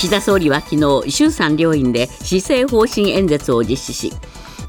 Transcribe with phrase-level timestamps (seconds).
[0.00, 4.12] 岸田総理は昨日衆参両院で施政方針演説を実施し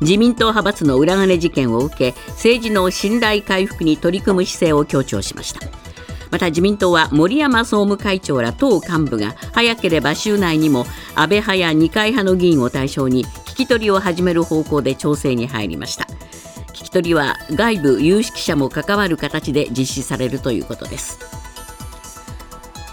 [0.02, 5.62] 自民党派閥の裏金事件を受け政治の信頼回復に取り組む姿勢を強調しました。
[6.32, 16.10] また自民党は森山総務会長ら党幹部が早ければ週内にも安倍派や二階派の議員を対象に聞き取りを始める方向で調整に入りました。
[16.74, 21.41] 聞き取りは外部有識者も関わる形で実施されるということです。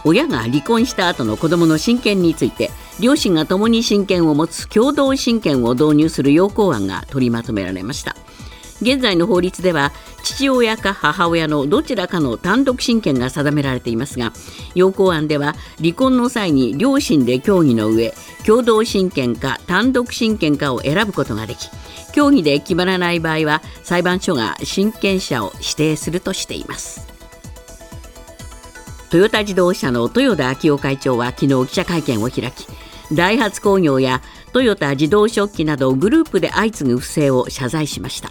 [0.09, 2.71] 親が離婚した後の子どもの親権について
[3.01, 8.17] 両親が共に親権を持つ共同親権を導入する要項案が取りまとめられました。
[8.81, 9.93] 現在の法律では
[10.23, 14.33] 父親か母親のどちらかの単独親権が定められていますが
[14.75, 18.15] 要項案では離婚の際に両親で協議の上
[18.47, 21.69] 共同親権か単独親権かを選ぶことができ
[22.13, 27.18] 協議で決まらない場合は裁判所が親権者を指定するとしています。
[29.11, 32.67] トヨタ自動車の豊田章男会長は昨日記者会見を開き
[33.13, 34.21] ダイハツ工業や
[34.53, 38.31] トヨタ自動食器などグループで相次ぐ不正を謝罪しました。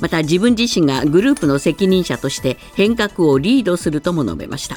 [0.00, 4.76] また自分自身がグループの責任者として変革をリードするとも述べました。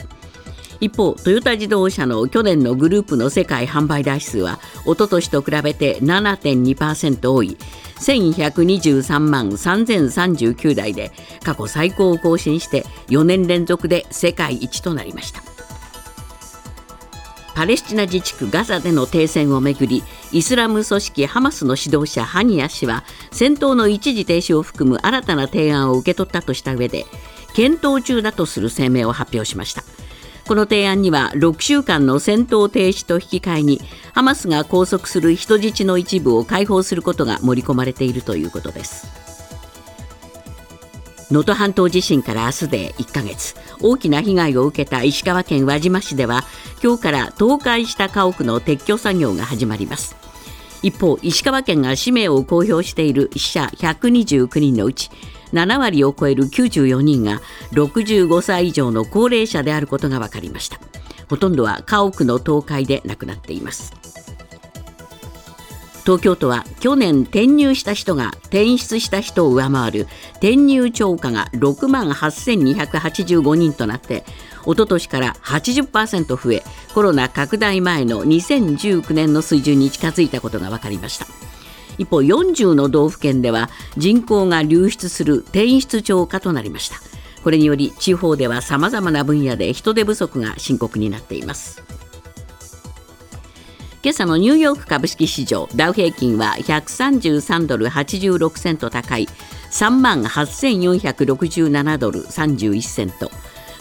[0.80, 7.58] 一方トヨタ自動車の去年のグループの世界販売台数は一昨年と比べて7.2%多い。
[8.04, 11.12] 1123万3039台で
[11.44, 15.42] 過去最高を更新して4年連続で世界一となりました。
[17.56, 27.06] パレスチナ自治区ガザでの停戦をめぐりイスラム組織ハマスの指導者ハニヤ氏は戦闘の一時停止を含む新たな提案を受け取ったとした上で
[27.54, 29.84] 検討中だとする声明を発表しました。
[30.48, 33.82] この提案には6週間の戦闘停止と引き換えに
[34.14, 39.08] ハマスが拘束する人質の一部を解放することが盛り込まれているということです。
[41.32, 43.56] 能登半島地震から明日で1ヶ月。
[43.82, 46.44] 大きな被害を受けた石川県輪島市では
[46.82, 50.16] 今日から倒壊した家屋の撤去作業が始まります。
[50.84, 55.10] 一方石川県が氏名を公表している死者129人のうち
[55.54, 57.42] 7割を超える94人が
[57.72, 60.80] 65歳以上の高齢者であることが分かりました。
[61.30, 63.94] ほとんどは家屋の倒壊で亡くなっています。
[66.04, 74.26] 東京都は去年転入した人が転出した人を上回る転入超過が6万8285人となって
[74.66, 76.64] おととしから80%増え
[76.94, 81.26] コロナ拡大前の2019年の水準に近づいたことが分かりました。
[81.98, 86.98] 一方40の道府県では人口が流出する転出超過となりました。
[87.44, 91.84] これにより地方ではさまざまな分野で人手不足が深刻になっています。
[94.04, 99.30] 今朝のニューヨーク株式市場ダウ平均は133ドル86セント高い
[99.72, 103.32] 3万8467ドル31セント。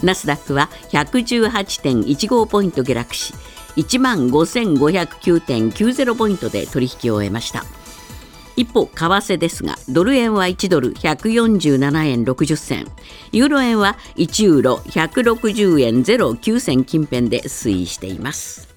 [0.01, 3.33] ナスダックは118.15ポイント下落し
[3.75, 7.65] 1万5509.90ポイントで取引を終えました。
[8.55, 12.87] 一方為替ですがドル円は1ドル147円60銭。
[13.33, 18.72] ユーロ円は1ユーロ160円09銭近辺で推移しています。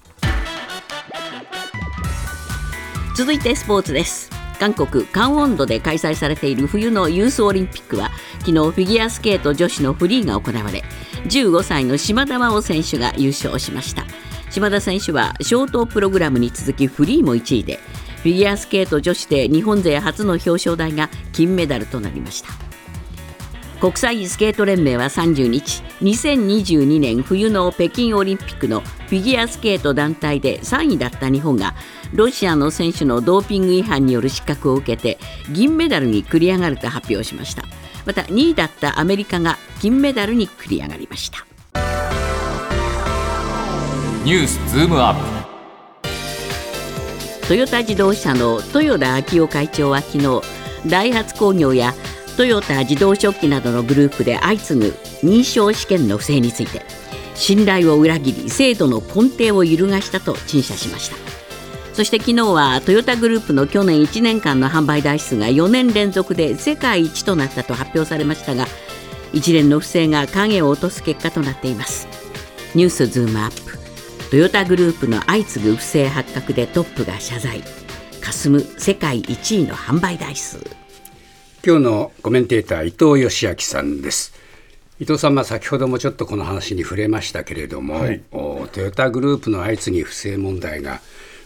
[3.17, 4.29] 続いてスポーツです。
[4.59, 8.11] 韓国カンウォンドで開催されている冬のユースオリンピックは
[8.41, 10.83] 昨日フィギュアスケート女子のフリーが行われ
[11.23, 14.05] 15歳の島田真央選手が優勝しました。
[14.51, 17.79] 島田選手はショートプログラムに続きフリーも1位で
[18.17, 22.66] フィギュアスケート女子で日本勢初の表彰台が金メダルとなりました。
[23.79, 31.75] 国際スケート連盟は30日2022年冬の北京オリンピックのフィギュアスケート団体で3位だった日本が
[32.13, 35.19] ロシアの選手のドーピング違反による失格を受けて
[35.53, 37.63] 銀メダルに繰り上がると発表しました。
[38.05, 41.45] また2位だったアメリカが金メダルに繰り上がりました。
[44.23, 45.41] ニュースズームアッ
[47.41, 47.47] プ。
[47.47, 50.41] トヨタ自動車の豊田章男会長は昨日
[50.89, 51.93] ダイハツ工業や
[52.37, 54.87] トヨタ自動食器などのグループで相次ぐ
[55.23, 56.83] 認証試験の不正について
[57.33, 61.17] 信頼を裏切り制度の根底を揺るがしたと陳謝しました。
[61.93, 68.67] そして昨日はトヨタグループの去年1年間の販売台数が4年連続で世界一となったと発表されましたが
[69.33, 72.07] 一連の不正が影を落とす結果となっています。
[72.75, 73.77] ニュースズームアップ。
[74.29, 77.63] トヨタグループの相次ぐ不正発覚でトップが謝罪。
[78.21, 80.59] 霞む世界1位の販売台数。
[81.67, 84.33] 今日のコメンテーター伊藤義明さんです。
[85.01, 91.01] 伊藤さん、まあ、先ほどもちょっとこの話に触れましたけれども、はい、トヨタグループの相次ぎ不正問題が、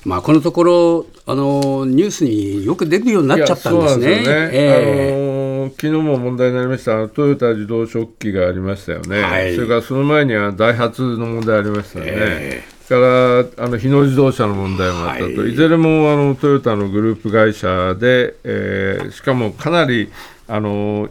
[0.05, 4.23] まあ、このところあのニュースによく出るようになっちゃったんですね。
[4.23, 4.49] すね。
[4.53, 7.07] えー、あの昨日も問題になりました。
[7.07, 12.11] トヨタ自動食器がありましたよね、はい、それからその前にはダイハツの問題ありましたよね。
[12.13, 20.11] えーからあの日野自動車の問題もあったと、はい、いずれもあのトヨタのグループ会社で、えー、しかもかなり
[20.49, 21.09] あの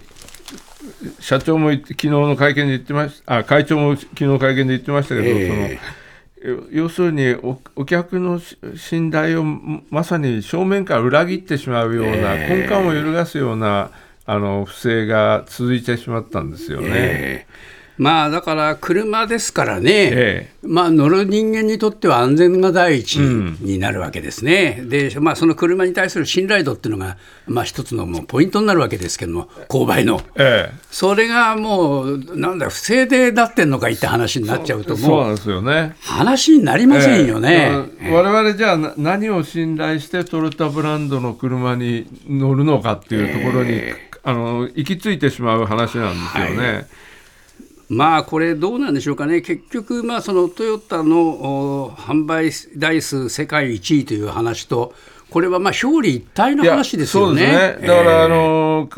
[1.21, 7.35] 社長も昨日の会見で言ってましたあ会長も昨日会見で言ってましたけど、えー、その要するに
[7.77, 8.43] お客の
[8.77, 9.45] 信頼を
[9.89, 13.91] まさに正面から裏切ってしまうような、えー、根幹を揺るがすような
[14.27, 16.89] あの不正が続いてしまったんですよね。
[16.91, 37.71] えーまあだから車ですからね、ええ、まあ乗る人間にとっては安全が第一になるわけですね、うん、でまあ、その車に対する信頼度っていうのが、まあ、一つのもうポイントになるわけですけども、購買の、ええ、それがもう、なんだ、不正でなってんのかいって話になっちゃうと、もう、なんですよね、話になりませんよね。
[38.11, 43.83] われわれじゃあ、何を信頼してトヨタブランドの車に乗るのかっていうところに、
[44.23, 46.67] あの行き着いてしまう話なんですよね。
[46.67, 46.87] はい
[47.91, 54.95] まあこれ、どうなんでしょうかね、結局、まあ、そのトヨタの販売台数世界1位という話と、
[55.29, 57.47] これはまあ表裏一体の話ですよね。
[57.81, 57.87] ね。
[57.87, 58.89] だから、あの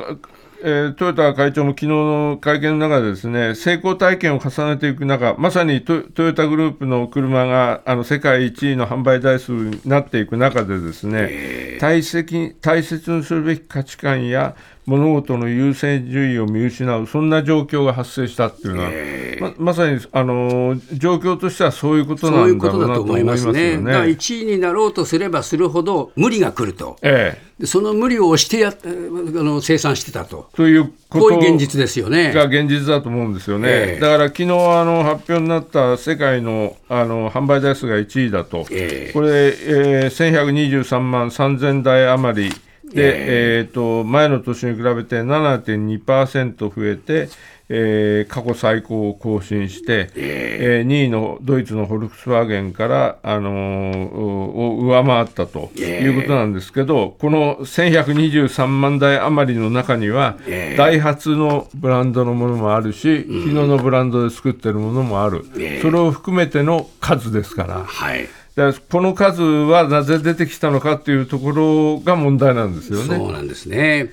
[0.64, 14.54] えー、トヨタ会長も昨日の会見の中でですね成功体験を重ねていく中まさにトヨタグループの車があの世界1位の販売台数になっていく中でですね大切大切にするべき価値観や
[14.84, 23.76] 物事の優先順位を見失う、そんな状況が発生したっていうのは、えー、ままさにあの状況としてはそういうことなんだろうなと思いますね。
[23.76, 30.48] ね1位になろうとすればするほど無理が来ると、えー、その無理を押してやあの生産してたと。
[30.54, 32.32] というこういう現実ですよね。
[32.32, 33.68] が現実だと思うんですよね。
[33.70, 42.52] えー、だから昨日あの発表になった世界のあの販売台数が1位だと、えー、これ、えー、1123万3000台余り。
[42.94, 47.28] で、えー、と前の年に比べて7.2%増えて、
[47.74, 60.36] えー、過去最高を更新して、えー、2位のドイツのフォルクスワーゲンから、あのー、を上回ったということなんですけど、この1123万台余りの中には、
[60.76, 65.46] ダイハツのブランドのものもあるし、日野のブランドで作ってるものもある、
[65.80, 67.84] それを含めての数ですから。
[67.84, 68.20] はい。
[68.22, 73.16] でこの数はなぜ出てきたのかというところが問題なんですよね。
[73.16, 74.10] そうなんですね。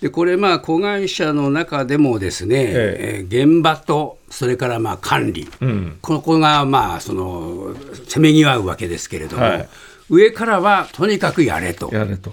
[0.00, 3.44] でこれ、まあ、子会社の中でもですね、ええ。
[3.44, 7.74] 現場とそれからまあ管理、うん、ここがまあその
[8.08, 9.68] せめぎ合うわけですけれども、はい、
[10.08, 11.90] 上からはとにかくやれと。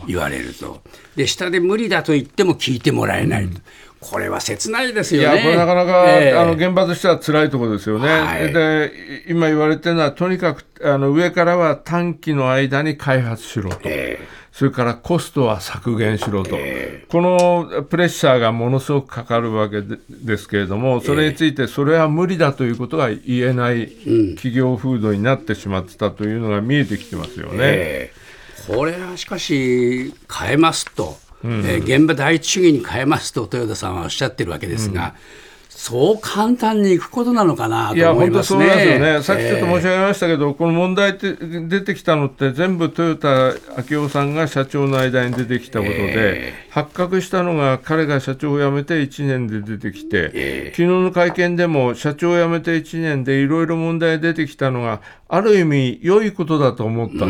[0.07, 0.81] 言われると、
[1.15, 3.50] で下で無理だと言っても聞いてもらえないと。
[3.50, 3.62] うん
[3.99, 5.35] これは切ないですよね。
[5.35, 8.07] いや、これなかなか、えー、あの現場としては辛いところですよね。
[8.07, 13.79] はい、で、今言われてるのは、とにかくあの上からは短期の間に開発しろと。
[13.85, 23.88] えーそれからコストは削減しろと、えー、このプレッシャーがものすごくかかるわけですけれども、それについて、それは無理だということが言えない
[24.33, 27.57] 企業風土になってしまってたというのが見えてきてますよね。
[27.59, 31.19] えー、これはしかし、変えますと。
[31.47, 35.11] うん、えー、現場第一主義に変えますと豊田さんはおっしゃってるわけですが、うん、
[35.69, 38.65] そう簡単にいくことなのかなと思いますね。
[38.65, 39.23] いや本当そうですよね。
[39.23, 57.25] さっきちょっと申し上げましたけど、えー、この問題って出てきたのって全部豊田昭夫さんが社長の間に出てきたことで、えー、発覚したのが彼が社長を辞めて1年で出てきて、えー、昨日の会見でも社長を辞めて1年でいろいろ問題出てきたのがある意味良いことだと思ったと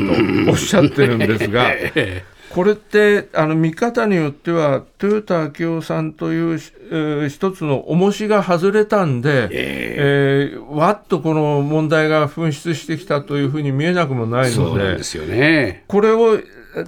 [0.50, 1.72] おっしゃってるんですが。
[2.58, 16.40] これってあの見方によっては豊田昭夫さんという、えー、一つの重しが外れたんで、えー、えー、わっとこの問題が噴出してきたというふうに見えなくもないのでですよ、ね、これを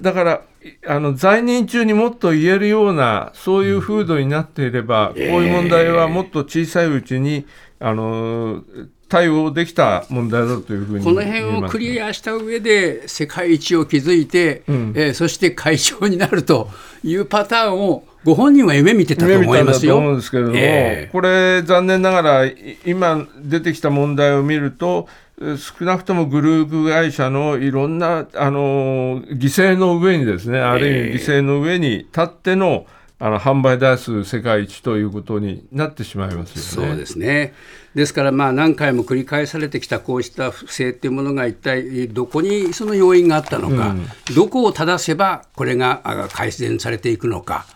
[0.02, 0.42] だから
[0.88, 7.46] あの在任中にもっと言えるようなそういう風土になっていれば、こういう問題はもっと小さいうちに
[7.78, 8.64] あの
[9.10, 16.70] 対応できた問題だというふうにこの辺をクリアした上で世界一を築いて、うん、えー、そして会長になると
[17.02, 19.96] いうパターンをご本人は夢見てたと思いますよ。
[19.96, 22.50] 思うんですけれども、えー、これ残念ながら
[22.86, 25.08] 今出てきた問題を見ると
[25.40, 36.88] 少なくともグループ会社のいろんなあの犠牲の上にですねある意味犠牲の上に立っての、えーあの販売台数世界一ということになってしまいますよね。
[36.88, 37.52] そうですね
[37.94, 47.66] ですから、まあ、何回も繰り返されてきたこうした不正っていうものが一体どこにその要因があったのか、うん、どこを正せばこれが改善されていくのか、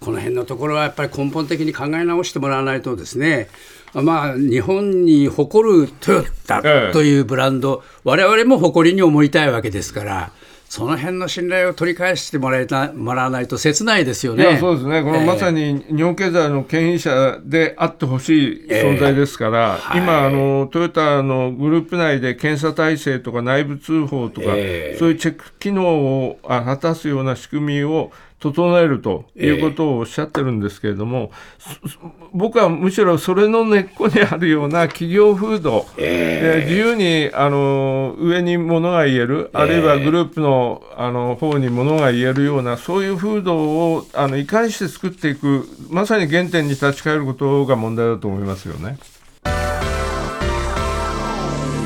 [0.00, 3.48] この辺のところはやっぱり根本的に考え直してもらわないとですね、
[3.94, 6.62] まあ、日本に誇るトヨタ
[6.92, 10.32] というブランド、われわれも誇りに思いたいわけですから。
[10.74, 14.58] その辺の信頼を取り返してもらえたもらわないと切ないですよね。
[14.58, 28.10] そうですね、このまさに日本経済の牽引者であってほしい存在ですから、えーはい、今あの、トヨタのグループ内で検査体制とか内部通報とか、えー、そういうチェック機能を果たすような仕組みを
[28.40, 31.98] 整えるということをおっしゃってるんですけれども、えー、
[32.32, 48.98] 僕はむしろそれの根っこにあるような企業風土、えー、自由にあの上にものが言える、あるいはグループのあの方にものが言えるような、そういう風土をあのいかにして作っていく、まさに原点に立ち返ることが問題だと思いますよね。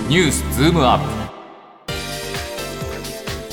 [0.09, 1.18] ニュースズームアップ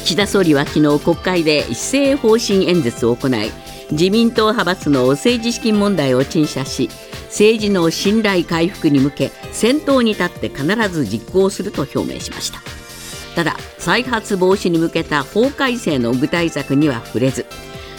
[0.06, 3.52] 岸田総理は昨日国会で施政方針演説を行い
[3.92, 6.92] 自民党派閥の政治資金問題を陳謝し
[7.24, 12.60] 政治の信頼回復に向け先頭に立って必ず実行すると表明しました。
[13.36, 17.48] ただ再発防止に向けた法改正の具体策には触れず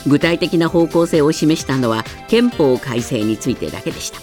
[0.06, 4.20] 具体的な方向性を示したのは憲法改正についてだけでした。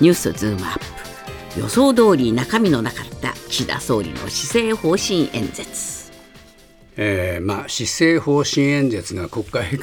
[0.00, 1.60] ニュースズームアップ。
[1.60, 6.01] 予想通り中身のなかった岸田総理の施政方針演説。
[6.96, 9.78] えーまあ、施政方針演説が国会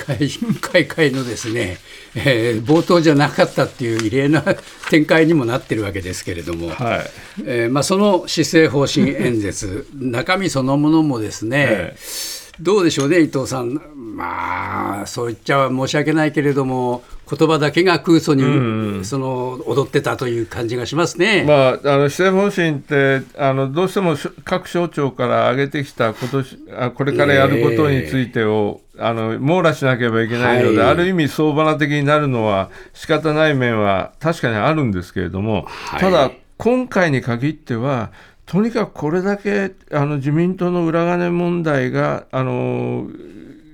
[0.61, 1.77] 開 会のですね、
[2.15, 4.43] えー、冒頭じゃなかったっていう異例な
[4.89, 7.11] 展開にもなってるわけですけれども、はい。
[7.45, 38.11] えーまあ、その施政方針演説、中身そのものもですね、えー、どうでしょうね、伊藤さん、まあ、そう言っちゃ申し訳ないけれども、言葉だけが空想に、うん、その踊ってたという感じがしますね、まあ、あの施政方針ってあの、どうしても各省庁から上げてきた今年あこれからやることについてを、えー、あの網羅しなければいけないので、はい、ある意味、相場的になるのは仕方ない面は確かにあるんですけれども、はい、ただ、今回に限っては、
[38.49, 43.07] とにかくこれだけあの自民党の裏金問題があの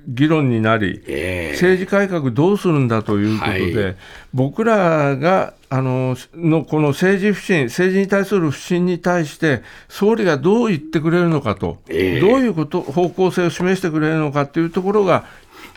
[0.05, 3.95] 議論になり、えー、政治改革どうするんだということで、はい、
[4.33, 15.25] 僕らがあののこの政治不信、政治に対する不信に対して、総理がどう言ってくれるのかと、えー、どういうこと方向性を示してくれるのかというところが、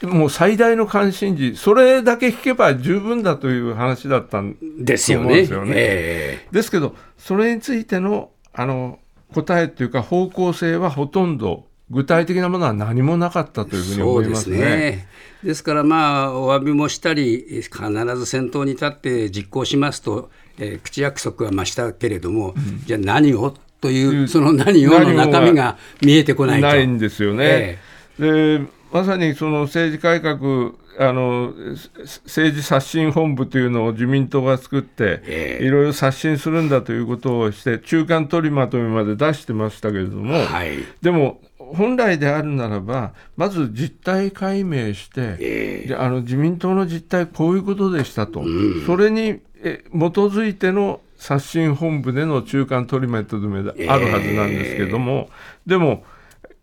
[0.03, 5.35] もう最大の関心事、それだけ聞けば十分だという話だったんですよね。
[5.35, 8.99] ですよね、えー、ですけど、それについてのあの
[9.35, 14.59] 答えというか、方向性はほとんど具体的なものは何もなかったというふうに思いますね。
[14.59, 15.09] ですね
[15.45, 17.71] ですから、まあ、お詫びもしたり、必
[18.17, 26.67] ず先頭に立って実行しますと、えー、口約束は増したけれども、うん、じゃあ何をという、その何をの中身が見えてこないと。
[26.67, 27.79] ないんですよね。
[28.19, 31.53] えー、でまさにその政治改革あの
[31.95, 48.45] 政治刷新本部というのを自民党が作って、えー、いろいろ刷新するんだということをして、中間取りまとめまで出してましたけれども、はい、でも、本来であるならば、まず実態解明して、えー、あの自民党の実態、こういうことでしたと、う
[48.83, 55.29] ん、それにえ基づいての刷新本部での中間取りまとめであるはずなんですけれども、
[55.67, 56.05] えー、でも、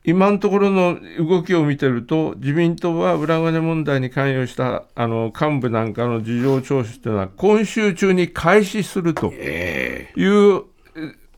[0.05, 10.63] 今のところの動きを見てると、自民党は裏金問題に関与したあの幹部なんかの事情聴取というのは、今週中に開始するという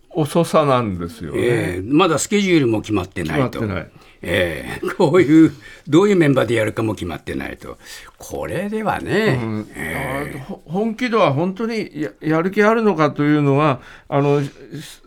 [0.09, 3.59] 遅さなんですよね、えー、まだスケジュールも決まってないと。
[3.59, 5.51] 決まってないえー、こういう
[5.87, 7.77] どういうメンバーでやるかも決まってないと、
[8.17, 9.67] これではね、うん。
[9.75, 14.41] えー、本気度は本当にややる気あるのかというのは、あの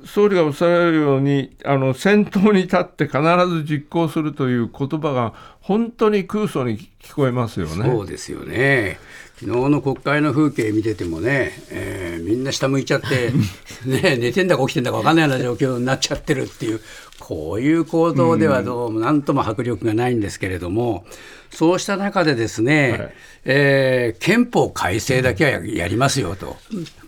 [0.05, 7.85] 総理がおっしゃられるようにあの、先頭に立って必ず実行するという言葉が、本当に空想に聞こえますよね。
[7.85, 8.99] そうですよね
[9.41, 13.33] 昨日の国会の風景見ててもね、えー、みんな下向いちゃって、
[13.89, 16.81] ね、寝てんだか起きてんだか分かんないような状況になっちゃってるっていう、
[17.19, 21.07] こういう行動ではどうもなんとも迫力がないんですけれども、
[21.51, 23.15] そうした中でですね、はい、
[23.47, 26.59] えー、憲法改正だけはやりますよと、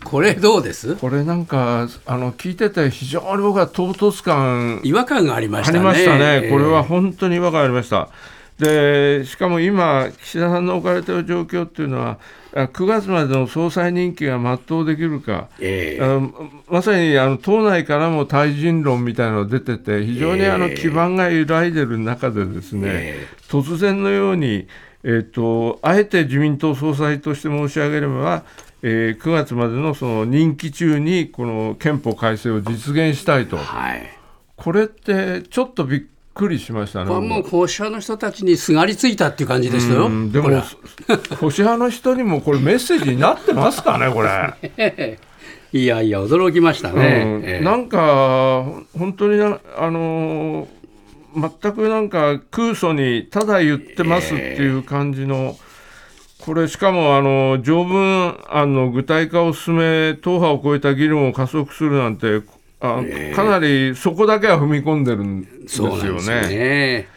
[0.02, 0.96] これどうです？
[0.96, 5.78] これなんかあの聞いてて非常に僕は唐突感違和感がありましたね。
[5.80, 8.08] ありましたね、これは本当に違和感ありました。
[8.62, 12.20] でしかも今、岸田さんの置かれている状況っていうのは、
[12.52, 24.68] 9月までの総裁任期が全うできるか、えー、まさにあの党内からも対人論みたいなのが出てて、非常にあの基盤が揺らいでる中で、ですね、えー、突然のように、
[25.02, 28.44] えーと、あえて自民党総裁として申し上げれば、
[28.82, 34.08] えー、9月までのその任期中にこの憲法改正を実現したいと、はい、
[34.54, 37.06] これってちょっとびっくりしましたね。
[37.06, 40.08] これもう保守派の人たちにすがりついたっていう感じですよ。
[40.30, 40.48] でも、
[41.38, 45.18] 保守 派の人にもこれメッセージになってますかね、これ。
[45.74, 47.58] いやいや、驚きましたね。
[47.58, 48.64] うん、なんか、
[48.98, 50.68] 本当にあの
[51.34, 55.56] 全くなんか空想にただ言ってますっていう感じの、
[56.40, 62.42] これ、しかもあの条文案の具体化を進め、党派を超えた議論を加速するなんて、
[62.82, 63.00] あ
[63.34, 67.08] かなりそこだけは踏み込んでるんですよね。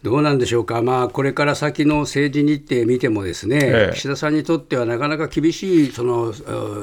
[0.00, 6.32] どうなんでしょうか、まあ、これから先の政治日程見ても、ですね、ええ、岸田さんにとってはなかなか厳しいその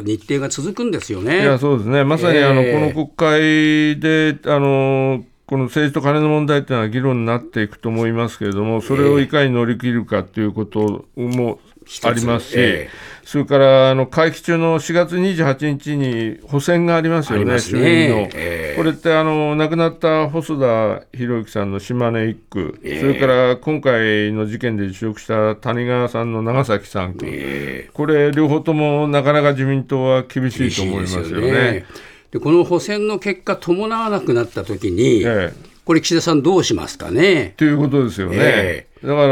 [0.04, 1.44] 日程が続くんですよね。
[1.44, 2.04] いやそうですね。
[2.04, 11.60] まさにあの、えー、この国会であのこの政治と金の問題というのは議論になっていくと思いますけれども、それをいかに乗り切るかということも
[12.04, 17.60] ありますし、えー、それからあの会期中の4月28日に補選がありますよね、ね。
[17.60, 31.86] 衆院の、えー、これってあの亡くなった細田博之さんの島根1区、えー、それから今回の事件で辞職した谷川さんの長崎3区、これ、両方ともなかなか自民党は厳しいと思いますよね。
[32.32, 35.54] でこの補選の結果、伴わなくなったときに、ええ、
[35.86, 37.54] これ、岸田さん、どうしますかね？
[37.58, 38.88] ということですよね。
[39.06, 39.28] えー、だか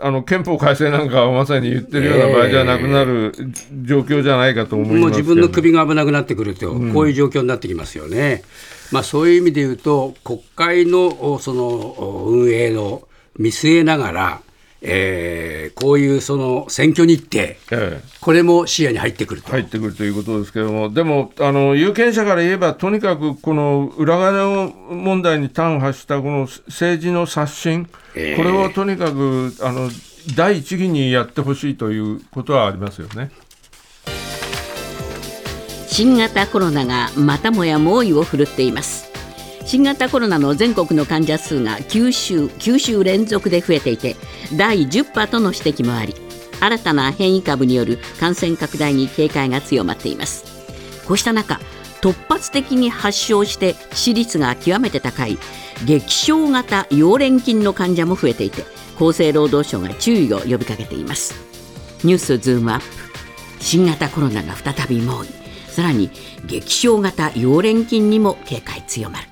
[0.00, 3.32] らあの憲法改正なんかはまさに言ってるような場合じゃなくなる
[3.84, 8.42] 状況じゃないかと思います、もう自分の首が危なくなってくると、こういう状況になってきますよね。
[8.90, 14.40] まあ、そういう意味で言うと、国会のその運営の見据えながら、
[14.84, 29.88] えー、こういうその選挙日程、ええ、これも視野に入ってくると入ってくるということですけれども、でもあの有権者から言えば、とにかくこの裏金問題に端を発したこの政治の刷新、えー、これをとにかくあの
[30.36, 33.30] 第一義にやってほしいということはありますよね。
[35.86, 39.11] 新型コロナがまたもや猛威を振るっています。
[39.64, 44.16] 新型コロナの全国の患者数が9週 ,9 週連続で増えていて
[44.56, 46.14] 第10波との指摘もあり
[46.60, 50.44] 新たな変異株による感染拡大に警戒が強まっています。
[51.06, 51.60] こうした中
[52.00, 55.38] 突発的に発症して致死率が極めて高い
[55.84, 58.64] 激症型溶連菌の患者も増えていて
[58.96, 61.34] 厚生労働省が注意を呼びかけています。
[62.04, 62.84] ニュースズームアップ。
[63.60, 65.28] 新型コロナが再び猛威。
[65.68, 66.10] さらに
[66.44, 69.31] 激症型溶連菌にも警戒強まる。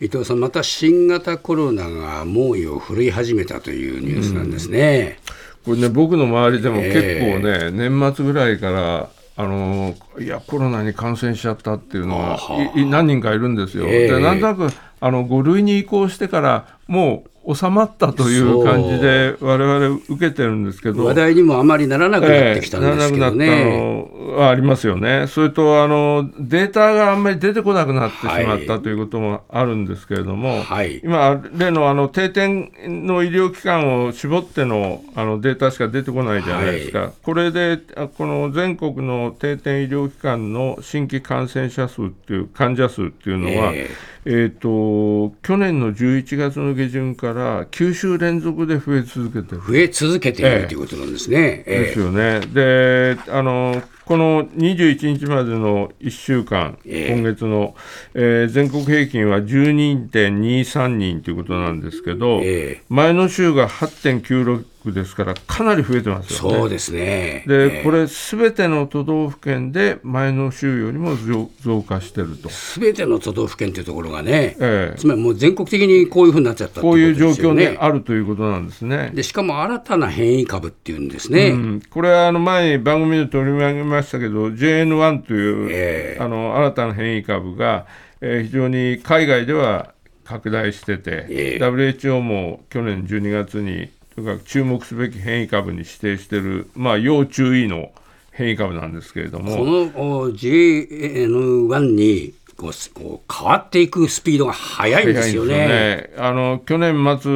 [0.00, 5.18] 伊藤さん、また新型コロナが猛威を振るい始めたというニュースなんですね。
[5.62, 12.38] これね、僕の周りでも結構ね、えー、年末ぐらいから、あのいや、コロナに感染しちゃったっていうのは、
[12.74, 13.84] 何人かいるんですよ。
[13.88, 23.46] えー、でなんとなくあの5類に移行してから、もう収まったという感じで、われわれ受けてるんですけど、話題にもあまりならなくなってきたんですけどね。
[23.46, 32.70] えー、ならなありますよね、それとあのデータがあんまり出てこなくなってしまった、はい、ということもあるんですけれども、はい、今、例のあの定点
[33.06, 37.78] の医療機関を絞ってのあのデータしか出てこないじゃないですか、はい、これで
[38.16, 51.64] この全国の定点医療機関の新規感染者数っていう、患者数っていうのは、えーえーと、去年の11月の下旬から9週連続で増え続けて増え続けている、えー、ということなんですね。
[51.66, 52.40] えー、ですよね。
[52.40, 57.76] であのこの21日までの1週間、えー、今月の、
[58.14, 66.58] えー、全国平均は12.23人ということなんですけど、えー、前の週が8.96ですから、かなり増えてますよね。
[66.58, 67.44] そうですね。
[67.46, 71.16] で、これ、すべての都道府県で前の週よりも
[71.60, 72.48] 増加してると。
[72.48, 79.10] すべての都道府県というところがね、ええ、つまりもう全国的にこういうふうになっちゃった、ね、こういう状況にあるということなんですね。
[79.14, 81.50] でしかも新たな変異株っていうんですね。
[81.50, 87.86] うん、これはあの前に番組で取り上げましたけど、JN1 という、えあの新たな変異株が、
[88.20, 89.92] えー、非常に海外では
[90.24, 93.90] 拡大してて、え WHO も去年12月に
[94.24, 97.90] とか注目すべき変異株に指定している、まあ、要注意の
[98.30, 99.56] 変異株なんですけれども。
[99.56, 105.62] この JN1 にこうこう変わっていくスピードが速いんですよね。
[105.62, 107.30] よねあの去年末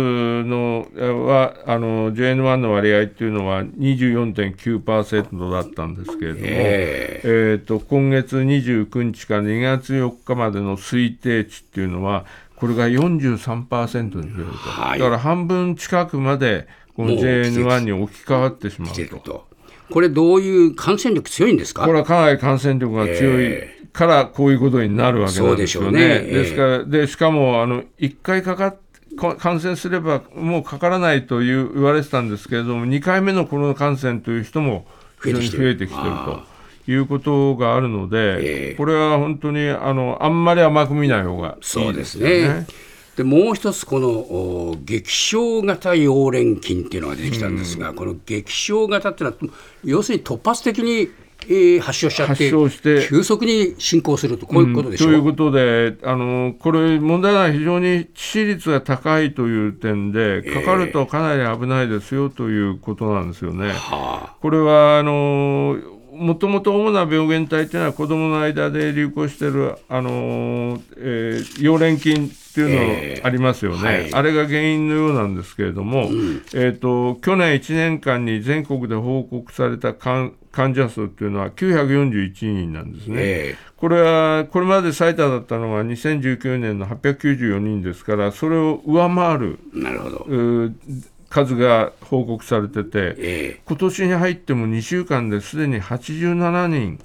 [0.44, 0.86] の
[1.26, 12.26] はあの JN1 の割合っていうのは24.9%だったんですけれども、えー、えーと今月29日から2月4日までの推定値っていうのは
[12.64, 19.46] これが43%に増えると、はい、だから半分近くまでこの JN1 に置き換わってしまうと。
[19.90, 21.84] これ、どういう感染力強いんですか？
[21.84, 23.60] これはかなり感染力が強い
[23.92, 26.00] からこういうことになるわけなんですよね。
[26.00, 26.24] で、ね。
[26.26, 28.76] えー、すからでしかもあの1回かか
[29.36, 34.86] 感染すればもうかからないという言われてたんですけれども、2回目のコロナ感染という人も
[35.22, 36.53] 非常に増えてきてると。
[36.86, 41.84] いうことがあるので、えー、これは本当にあのあんまり甘く見ない方がいいですね。
[41.84, 42.66] そうですね。
[43.16, 51.10] でもう一つ、この激症型溶連菌っていうのが出てきたんですが、うん、この激症型っていうのは、要するに突発的に
[51.46, 52.50] えー、発症しちゃって、
[53.06, 55.10] 急速に進行すると、こういうことでしょ？
[55.10, 63.66] う、うん、ということで、あのこれ、問題は非常に致死率が高いという点で、かかるとかなり危ないですよということなんですよね。
[63.66, 65.76] えー、これはあの
[66.14, 89.58] もともと主な病原体というのは子どもの間で流行している、あのえー、溶連菌っていうのありますよね、えーはい、あれが原因のようなんですけれども、うん、えーと、去年1年間に全国で報告された患者数っていうのは941人なんですね、えー、これはこれまで最多だったのが2019年の894人ですから、それを上回る。
[89.72, 90.26] なるほど
[91.34, 97.00] 数が報告されてて、えー、今年に入っても2週間ですでに87人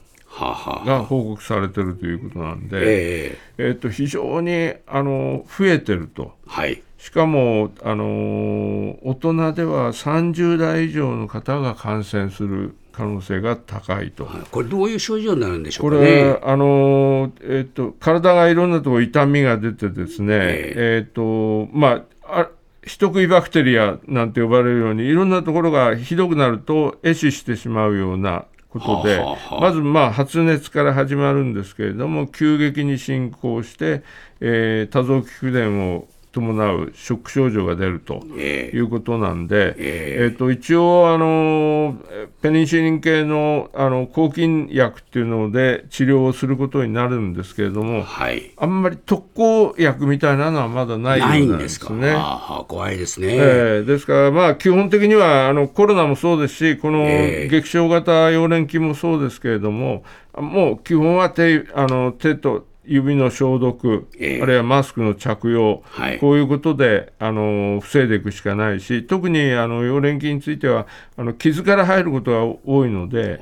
[0.85, 6.33] が報告されてるということなんで、えー、えー、と非常にあの増えてると。
[6.45, 6.83] はい。
[6.99, 14.29] しかも、あの大人では30代以上の方が感染する可能性が高いと。
[14.51, 22.49] これ、どういう症状になるんでしょうか、ね、これ、あのえーと、体がいろんなところ痛みが出てですね、えー、えーとまあ、あ
[22.89, 29.23] 人食いバクテリアなんて呼ばれるようにいろんなところがひどくなると壊死してしまうようなことで、
[29.61, 34.01] まずまあ発熱から始まるんですけれども急激に進行して、
[34.41, 41.97] えー、多臓器不全を伴うショック症状が出るということなんで、えー、えーと一応あの、
[42.41, 52.13] ペニシリン系のあの抗菌薬っていうので治療をすることになるんですけれども、はい、あんまり特効薬みたいなのはまだないようなんですね。
[52.15, 60.03] あ怖いですね、えー、ですから、まあ、基本的にはあのコロナもそうですし、この激症型溶連菌もそうですけれども、
[60.37, 73.39] もう基本は手あの手と指の消毒、えー、あるいはマスクの着用、はい、こういうことであの防いでいくしかないし、特にあの溶連菌についてはあの傷から入ることが多いので、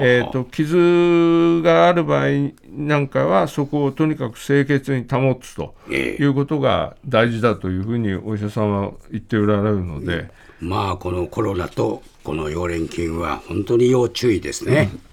[0.00, 2.26] えーと、傷がある場合
[2.68, 10.28] なんかは、そこをとにかく清潔に保つということが大事だというふうにお医者さんは言っておられるので。
[10.60, 14.90] まあ、このコロナとこの溶連菌は本当に要注意ですね。
[14.92, 15.09] うん